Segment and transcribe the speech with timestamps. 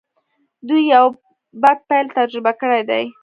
[0.67, 1.05] دوی يو
[1.61, 3.03] بد پيل تجربه کړی دی.